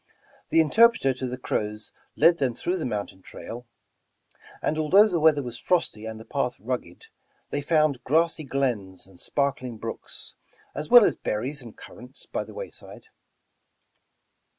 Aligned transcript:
The 0.49 0.61
interpreter 0.61 1.13
to 1.13 1.27
the 1.27 1.37
Crows 1.37 1.91
led 2.15 2.39
them 2.39 2.55
through 2.55 2.77
the 2.79 2.87
mountain 2.87 3.21
trail, 3.21 3.67
and 4.59 4.79
although 4.79 5.07
the 5.07 5.19
weather 5.19 5.43
was 5.43 5.59
frosty 5.59 6.07
and 6.07 6.19
the 6.19 6.25
path 6.25 6.55
rugged, 6.59 7.05
they 7.51 7.61
found 7.61 8.03
grassy 8.03 8.43
glens 8.43 9.05
and 9.05 9.19
sparkling 9.19 9.77
biooks, 9.79 10.33
as 10.73 10.89
well 10.89 11.05
as 11.05 11.13
berries 11.15 11.61
and 11.61 11.77
currants 11.77 12.25
by 12.25 12.43
the 12.43 12.55
wayside. 12.55 13.09